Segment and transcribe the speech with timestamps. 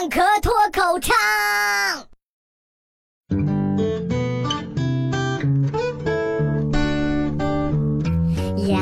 [0.00, 1.14] 蛋壳脱口唱。
[8.56, 8.80] 养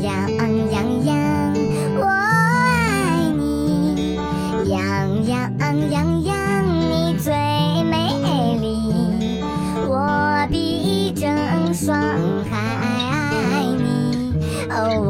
[0.00, 0.30] 养
[0.70, 1.16] 养养，
[1.98, 4.14] 我爱你。
[4.68, 7.32] 养养养养，你最
[7.82, 8.14] 美
[8.60, 9.42] 丽。
[9.88, 11.98] 我比郑爽
[12.48, 12.56] 还
[13.10, 14.38] 爱你，
[14.70, 15.02] 哦，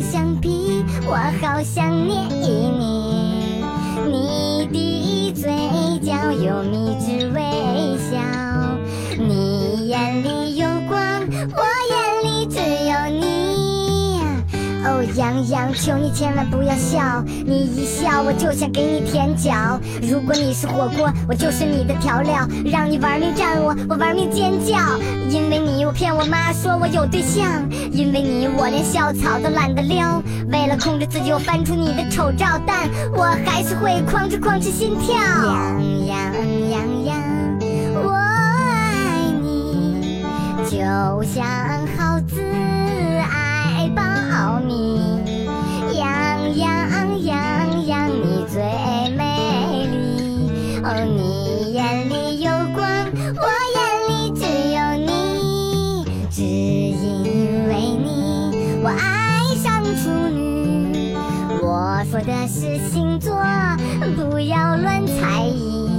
[0.00, 2.86] 橡皮，我好想捏一捏。
[4.06, 5.50] 你的嘴
[6.00, 7.40] 角有迷之微
[7.98, 8.16] 笑，
[9.18, 10.98] 你眼里有光，
[11.54, 13.27] 我眼里只有你。
[14.98, 19.78] 哦，洋洋，求你千万不要笑，你一笑我就想给你舔脚。
[20.02, 24.76] 如果你是火锅，我就是你的调料，让你玩命占我，我玩命尖叫。
[25.30, 27.62] 因为你，我骗我妈说我有对象；
[27.92, 30.20] 因为你，我连校草都懒得撩。
[30.50, 35.14] 为了控制自己，我翻出你的丑照，但我还是会哐哧哐哧心跳。
[35.14, 37.22] 洋洋洋洋，
[38.02, 40.24] 我爱你，
[40.68, 41.46] 就像
[41.96, 42.42] 耗子
[56.38, 61.12] 只因为你，我爱上处女。
[61.60, 63.34] 我说的是星座，
[64.14, 65.90] 不要乱猜疑。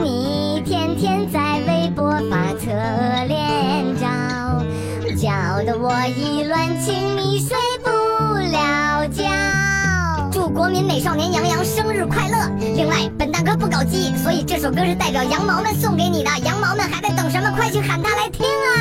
[0.00, 2.70] 你天天在微博发侧
[3.26, 4.06] 脸照，
[5.16, 5.28] 搅
[5.64, 7.90] 得我意乱情迷，睡不
[8.52, 9.24] 了觉。
[10.30, 12.48] 祝国民美少年杨洋生日快乐！
[12.60, 16.30] 另外，本蛋哥不搞基，所以这首歌是代表羊毛们送给你的。
[16.44, 17.50] 羊毛们还在等什么？
[17.56, 18.77] 快去喊他来听啊！